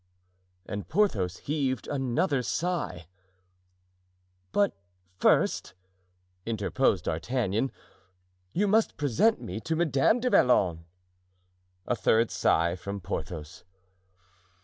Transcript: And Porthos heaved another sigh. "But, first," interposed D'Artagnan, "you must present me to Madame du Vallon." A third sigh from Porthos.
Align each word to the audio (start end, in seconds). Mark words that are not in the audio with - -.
And 0.65 0.87
Porthos 0.89 1.37
heaved 1.37 1.87
another 1.87 2.41
sigh. 2.41 3.05
"But, 4.51 4.75
first," 5.19 5.75
interposed 6.43 7.03
D'Artagnan, 7.05 7.71
"you 8.51 8.67
must 8.67 8.97
present 8.97 9.39
me 9.41 9.59
to 9.59 9.75
Madame 9.75 10.19
du 10.19 10.31
Vallon." 10.31 10.85
A 11.85 11.95
third 11.95 12.31
sigh 12.31 12.75
from 12.75 12.99
Porthos. 12.99 13.63